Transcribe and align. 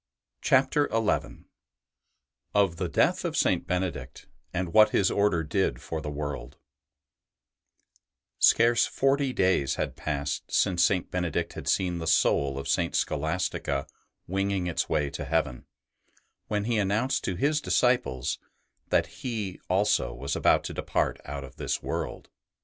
CHAPTER 0.41 0.89
XI 0.91 1.45
OF 2.55 2.77
THE 2.77 2.89
DEATH 2.89 3.23
OF 3.23 3.37
SAINT 3.37 3.67
BENEDICT, 3.67 4.25
AND 4.51 4.73
WHAT 4.73 4.89
HIS 4.89 5.11
ORDER 5.11 5.43
DID 5.43 5.79
FOR 5.79 6.01
THE 6.01 6.09
WORLD 6.09 6.57
Scarce 8.39 8.87
forty 8.87 9.31
days 9.31 9.75
had 9.75 9.95
passed 9.95 10.51
since 10.51 10.83
St. 10.83 11.11
Benedict 11.11 11.53
had 11.53 11.67
seen 11.67 11.99
the 11.99 12.07
soul 12.07 12.57
of 12.57 12.67
St. 12.67 12.95
Scholastica 12.95 13.85
winging 14.25 14.65
its 14.65 14.89
way 14.89 15.11
to 15.11 15.23
heaven, 15.23 15.67
when 16.47 16.63
he 16.63 16.79
announced 16.79 17.23
to 17.25 17.35
his 17.35 17.61
disciples 17.61 18.39
that 18.89 19.05
he 19.21 19.59
also 19.69 20.15
was 20.15 20.35
about 20.35 20.63
to 20.63 20.73
depart 20.73 21.21
out 21.25 21.43
of 21.43 21.57
this 21.57 21.83
world. 21.83 22.27